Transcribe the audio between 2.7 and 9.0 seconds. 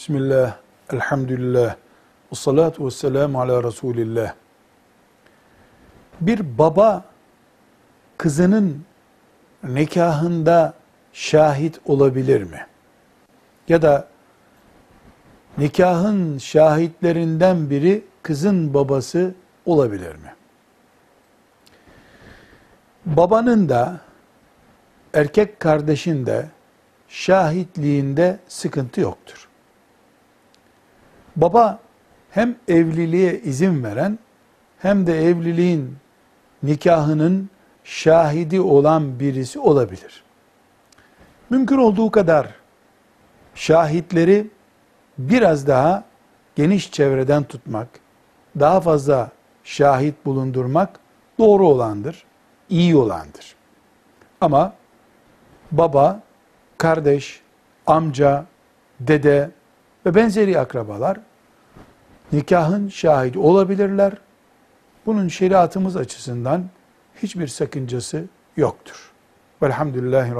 ve selamu ala Resulillah. Bir baba kızının